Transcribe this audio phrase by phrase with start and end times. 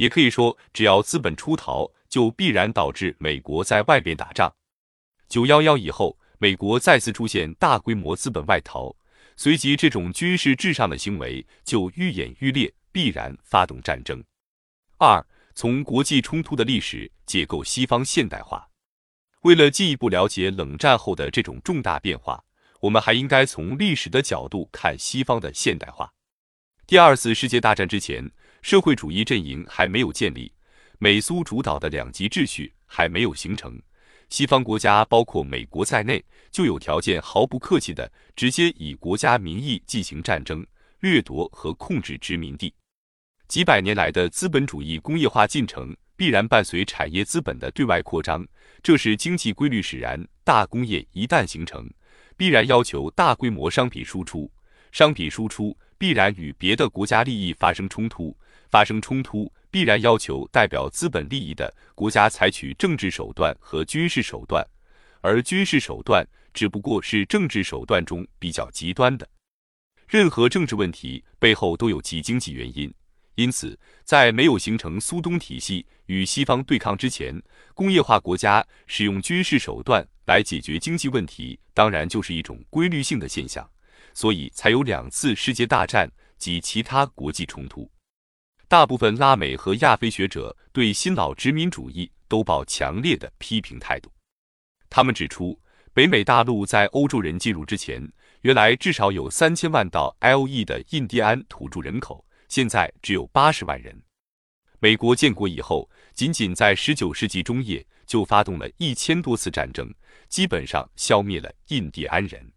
[0.00, 4.50] 也可以说，只要资本出逃，就必然导致美国在外边打仗。
[5.28, 8.96] 九幺幺以后，美国再次出现大规模资本外逃，
[9.36, 14.24] 随即这种军事至上的行为就愈演愈烈，必然发动战争。
[14.96, 15.22] 二，
[15.54, 18.66] 从国际冲突的历史解构西方现代化。
[19.42, 22.42] 为了进一步了解冷战后的这种重大变化，
[22.80, 26.10] 我们还应该从历史的角度看西方的现代化。
[26.86, 28.32] 第二次世界大战之前。
[28.62, 30.52] 社会主义阵营还没有建立，
[30.98, 33.80] 美苏主导的两极秩序还没有形成，
[34.28, 40.64] 西方国家包括美国在内就有条件毫不客气地直接以国家名义进行战争、
[41.00, 42.72] 掠夺和控制殖民地。
[43.48, 48.46] 几百年来的资本主义工业化进程必然伴随产业资本的对外扩张，
[48.82, 50.22] 这是经济规律使然。
[50.44, 51.88] 大工业一旦形成，
[52.36, 54.50] 必然要求大规模商品输出，
[54.92, 58.36] 商品输出必然与别的国家利益发生冲突。
[58.70, 64.66] 发生冲突，必然要求代表资本利益的国家采取政治手段和军事手段，
[65.20, 69.28] 而军事手段只不过是政治手段中比较极端的。
[70.08, 72.92] 任何政治问题背后都有其经济原因，
[73.36, 77.40] 因此，在没有形成苏东体系与西方对抗之前，
[77.74, 83.68] 工业化国家使用军事手段来解决经济问题，当然就是一种规律性的现象，
[84.12, 87.88] 所以才有两次世界大战及其他国际冲突。
[88.70, 94.08] 大部分拉美和亚非学者对新老殖民主义都抱强烈的批评态度。
[94.88, 95.60] 他们指出，
[95.92, 98.00] 北美大陆在欧洲人进入之前，
[98.42, 100.64] 原来至少有三千万到 L.E.
[100.64, 104.00] 的印第安土著人口，现在只有八十万人。
[104.78, 109.92] 美国建国以后，仅仅在十九世纪中叶就发动了一千多次战争，
[110.28, 112.52] 基本上消灭了印第安人。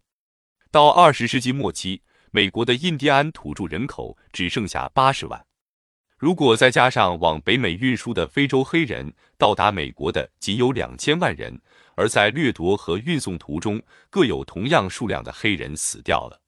[0.69, 5.43] 到二十世纪末期，美国的印第安土著人口只剩下八十万。
[6.23, 11.59] 如果再加上往北美运输的非洲黑人，到达美国的仅有两千万人，
[11.95, 16.39] 而在掠夺和运送途中各有同样数量的黑人死掉了。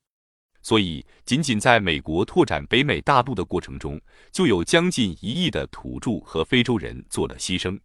[0.62, 4.00] 所以，仅仅在美国拓展北美大陆的过程中，
[4.32, 7.78] 就有将近一亿的土著和非洲人做了牺牲。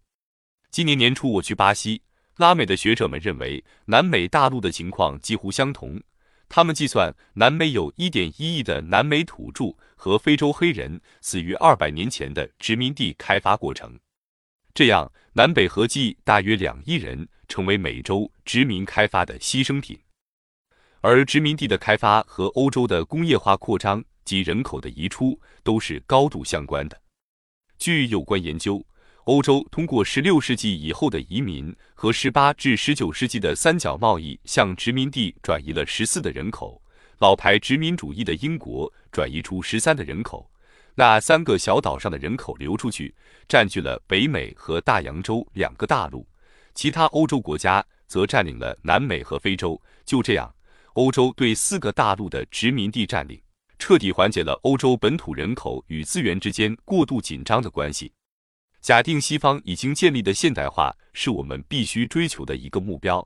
[0.70, 2.04] 今年年初我去巴西，
[2.38, 6.02] 拉美的学者们认为南美大陆的情况几乎相同。
[6.54, 13.98] 他们计算，南美有1.1亿的南美土著和非洲黑人死于200年前的殖民地开发过程，
[14.74, 19.98] 这样南北合计大约2亿人成为美洲殖民开发的牺牲品。
[21.00, 27.02] 而殖民地的开发和欧洲的工业化扩张及人口的移出都是高度相关的。
[27.78, 28.86] 据有关研究。
[29.26, 36.82] 欧洲通过16世纪以后的移民和18至19世纪的三角贸易，向殖民地转移了14的人口。
[37.20, 40.50] 老牌殖民主义的英国转移出13的人口，
[40.96, 43.14] 那三个小岛上的人口流出去，
[43.48, 46.28] 占据了北美和大洋洲两个大陆。
[46.74, 49.80] 其他欧洲国家则占领了南美和非洲。
[50.04, 50.52] 就这样，
[50.94, 53.40] 欧洲对四个大陆的殖民地占领，
[53.78, 58.12] 彻底缓解了欧洲本土人口与资源之间过度紧张的关系。
[58.82, 63.26] 假定西方已经建立的现代化是我们必须追求的一个目标，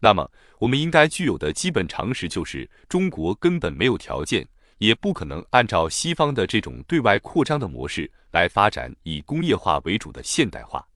[0.00, 4.48] 那么我们应该具有的基本常识就是：中国根本没有条件，
[4.78, 10.86] 也不可能按照西方的这种对外扩张的模式来发展以工业化为主的现代化。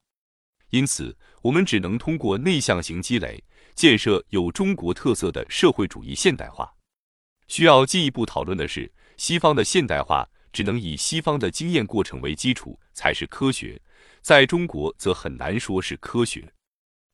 [0.71, 6.73] 因此，我们只能通过内向型积累，建设有中国特色的社会主义现代化。
[7.47, 13.79] 需要进一步讨论的是，西方的现代化只能以西方的经验过程为基础才是科学。
[14.29, 16.53] 在中国则很难说是科学，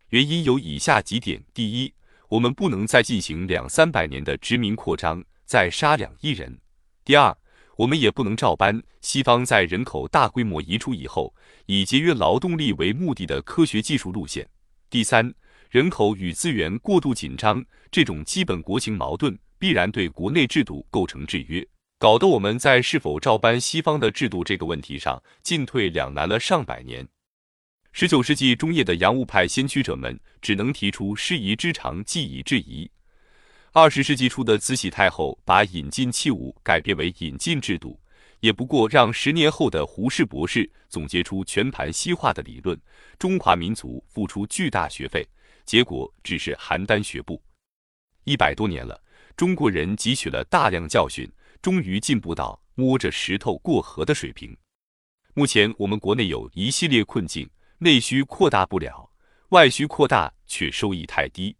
[0.08, 1.94] 原因有以下几点：第一，
[2.28, 6.50] 我们不能再进行两三百年的殖民扩张，再杀两亿人；
[7.04, 7.38] 第二，
[7.76, 11.32] 我们也不能照搬西方在人口大规模移出以后，
[11.66, 14.44] 以节约劳动力为目的的科学技术路线；
[14.90, 15.32] 第三，
[15.70, 21.64] 人口与资源过度紧张这种基本国情矛盾，必然对国内制度构成制约。
[21.98, 27.06] 搞得我们在是否照搬西方的制度这个问题上进退两难了上百年。
[27.92, 32.90] 十九世纪中叶的洋务派先驱者们只能提出师夷之长技以制夷。
[33.72, 37.98] 二十世纪初的慈禧太后把引进器物改变为引进制度，
[38.40, 42.78] 也不过让十年后的胡适博士总结出全盘西化的理论。
[43.18, 45.26] 中华民族付出巨大学费，
[45.64, 47.40] 结果只是邯郸学步。
[48.24, 49.00] 一百多年了，
[49.36, 51.30] 中国人汲取了大量教训。
[51.64, 54.54] 终于进步到摸着石头过河的水平。
[55.32, 59.10] 目前我们国内有一系列困境：内需扩大不了，
[59.48, 61.56] 外需扩大却收益太低。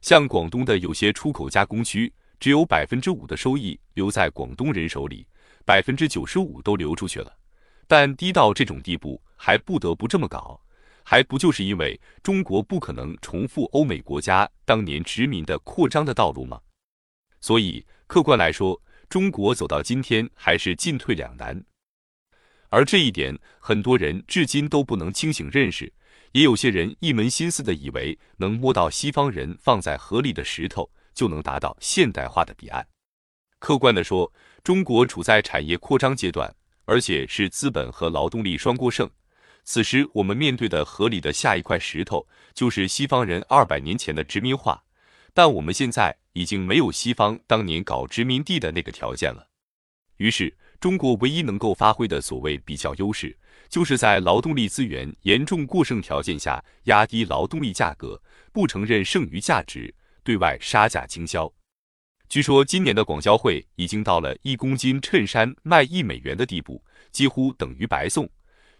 [0.00, 2.10] 像广东的有些出口加工区，
[2.40, 5.26] 只有百分之五的收益留在广东人手里，
[5.66, 7.30] 百分之九十五都流出去了。
[7.86, 10.58] 但低到这种地步还不得不这么搞，
[11.02, 16.58] 还不就是因为中国不可能重复欧美国家当年殖民的扩张的道路吗？
[17.42, 21.64] 所以客观来说，中国走到今天还是进退两难。
[22.68, 25.92] 而这一点，很多人至今都不能清醒认识，
[26.32, 32.86] 也有些人一门心思的以为能摸到西方人放在河里的石头，就能达到现代化的彼岸。
[33.58, 34.30] 客观的说，
[34.64, 36.54] 中国处在产业扩张阶段，
[36.84, 39.08] 而且是资本和劳动力双过剩。
[39.64, 44.82] 此时，我们面对的河里的下一块石头，就是西方人二百年前的殖民化。
[45.36, 49.46] 但我们现在已经没有西方当年搞殖民地的那个条件了。
[50.16, 53.36] 于是，中国唯一能够发挥的所谓比较优势，
[53.68, 58.18] 就是在劳动力资源严重过剩条件下，压低劳动力价格，
[58.50, 59.94] 不承认剩余价值，
[60.24, 61.52] 对外杀价倾销。
[62.30, 68.26] 据说今年的广交会已经到了一公斤衬衫卖一美元的地步，几乎等于白送。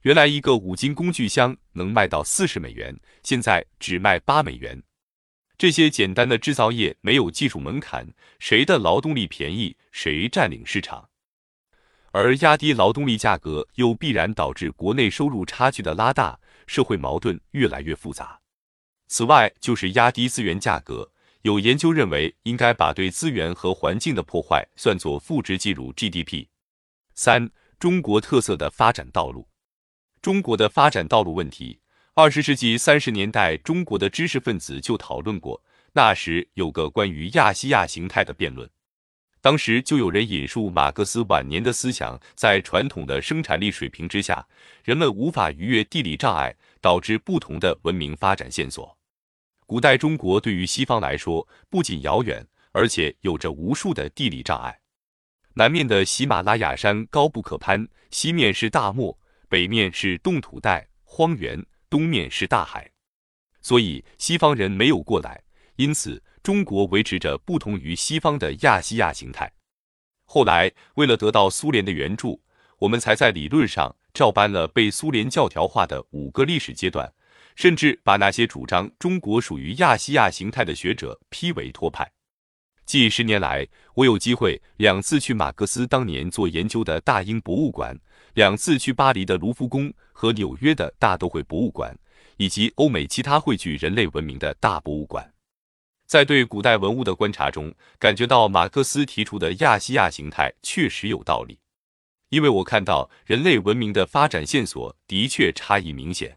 [0.00, 4.82] 原来一个五金工具箱能卖到四十美元，现在只卖八美元。
[5.58, 11.08] 这些简单的制造业没有技术门槛，谁的劳动力便宜，谁占领市场。
[12.12, 18.40] 而压低劳动力价格，又必然导致国内收入差距的拉大，社会矛盾越来越复杂。
[19.08, 21.10] 此外，就是压低资源价格。
[21.42, 26.46] 有研究认为，应该把对资源和环境的破坏算作负值计入 GDP。
[27.14, 29.48] 三、中国特色的发展道路。
[30.20, 31.78] 中国的发展道路问题，
[32.18, 35.62] 二十世纪三十年代，中国的知识分子就讨论过。
[35.92, 38.66] 那时有个关于亚细亚形态的辩论，
[39.42, 44.46] 当时就有人引述马克思晚年的思想，在传统的生产力水平之下，
[44.82, 48.96] 人们无法逾越地理障碍，导致不同的文明发展线索。
[49.66, 54.80] 古代中国对于西方来说不仅遥远，而且有着无数的地理障碍。
[55.52, 59.18] 南面的喜马拉雅山高不可攀，西面是大漠，
[59.50, 61.62] 北面是冻土带荒原，
[61.96, 62.90] 东面是大海，
[63.62, 65.42] 所以西方人没有过来。
[65.76, 69.50] 因此，中国维持着不同于西方的亚细亚形态。
[70.26, 72.42] 后来，为了得到苏联的援助，
[72.80, 77.10] 我们才在理论上照搬了被苏联教条化的五个历史阶段。
[77.54, 82.12] 甚至把那些主张中国属于亚细亚形态的学者批为托派。
[82.84, 87.98] 近十年来，我有机会两次去马克思当年做研究的大英博物馆，
[88.36, 91.98] 两次去巴黎的卢浮宫和纽约的大都会博物馆，
[92.36, 95.32] 以及欧美其他汇聚人类文明的大博物馆。
[96.06, 101.58] 在对古代文物的观察中，感觉到马克思提出的亚细亚形态确实有道理，
[102.28, 106.36] 因为我看到人类文明的发展线索的确差异明显。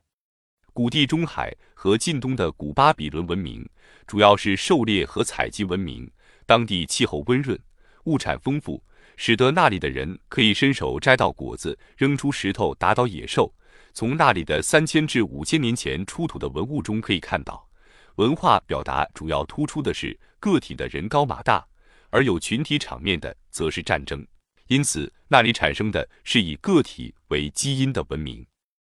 [0.71, 3.69] 古地中海和近东的古巴比伦文明，
[4.07, 6.09] 主要是狩猎和采集文明。
[6.45, 7.59] 当地气候温润，
[8.05, 8.81] 物产丰富，
[9.21, 13.53] 使得那里的人可以伸手摘到果子，扔出石头打倒野兽。
[13.93, 17.67] 从那里的三千至五千年前出土的文物中可以看到，
[18.15, 21.67] 文化表达主要突出的是个体的人高马大，
[22.09, 24.25] 而有群体场面的则是战争。
[24.67, 28.45] 因此，那里产生的是以个体为基因的文明。